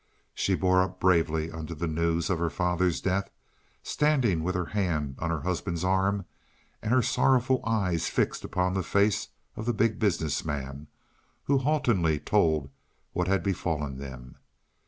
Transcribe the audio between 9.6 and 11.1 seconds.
the Big Business Man